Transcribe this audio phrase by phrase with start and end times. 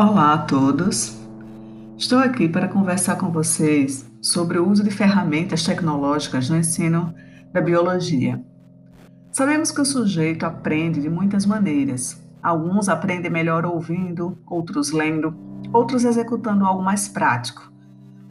[0.00, 1.18] Olá a todos!
[1.96, 7.12] Estou aqui para conversar com vocês sobre o uso de ferramentas tecnológicas no ensino
[7.52, 8.40] da biologia.
[9.32, 12.22] Sabemos que o sujeito aprende de muitas maneiras.
[12.40, 15.34] Alguns aprendem melhor ouvindo, outros lendo,
[15.72, 17.72] outros executando algo mais prático.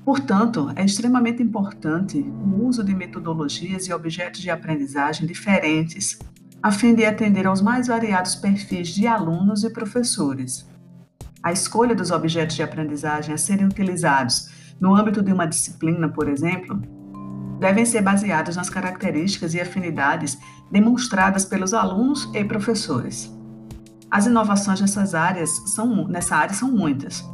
[0.07, 6.17] Portanto, é extremamente importante o uso de metodologias e objetos de aprendizagem diferentes,
[6.63, 10.65] a fim de atender aos mais variados perfis de alunos e professores.
[11.43, 14.48] A escolha dos objetos de aprendizagem a serem utilizados
[14.79, 16.81] no âmbito de uma disciplina, por exemplo,
[17.59, 20.37] devem ser baseados nas características e afinidades
[20.71, 23.29] demonstradas pelos alunos e professores.
[24.09, 27.26] As inovações nessas áreas são, nessa área são muitas,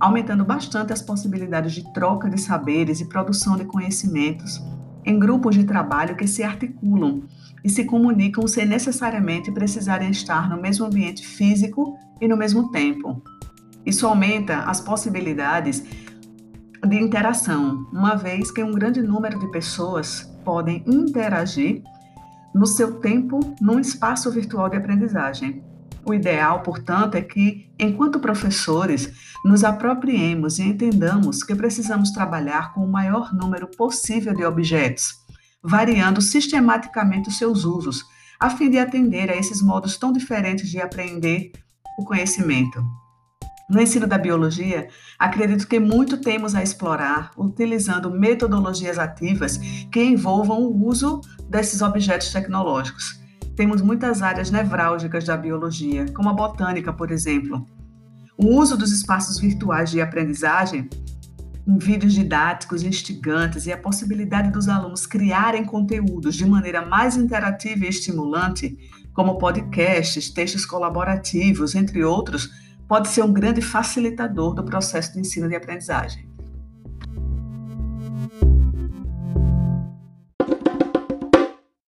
[0.00, 4.62] aumentando bastante as possibilidades de troca de saberes e produção de conhecimentos
[5.04, 7.22] em grupos de trabalho que se articulam
[7.64, 13.22] e se comunicam sem necessariamente precisarem estar no mesmo ambiente físico e no mesmo tempo.
[13.84, 15.82] Isso aumenta as possibilidades
[16.86, 21.82] de interação, uma vez que um grande número de pessoas podem interagir
[22.54, 25.62] no seu tempo num espaço virtual de aprendizagem.
[26.08, 29.12] O ideal, portanto, é que, enquanto professores,
[29.44, 35.12] nos apropriemos e entendamos que precisamos trabalhar com o maior número possível de objetos,
[35.62, 38.06] variando sistematicamente os seus usos,
[38.40, 41.52] a fim de atender a esses modos tão diferentes de aprender
[41.98, 42.82] o conhecimento.
[43.68, 49.58] No ensino da biologia, acredito que muito temos a explorar, utilizando metodologias ativas
[49.92, 53.17] que envolvam o uso desses objetos tecnológicos.
[53.58, 57.66] Temos muitas áreas nevrálgicas da biologia, como a botânica, por exemplo.
[58.36, 60.88] O uso dos espaços virtuais de aprendizagem,
[61.64, 67.84] com vídeos didáticos instigantes e a possibilidade dos alunos criarem conteúdos de maneira mais interativa
[67.84, 68.78] e estimulante,
[69.12, 72.48] como podcasts, textos colaborativos, entre outros,
[72.86, 76.27] pode ser um grande facilitador do processo de ensino e aprendizagem.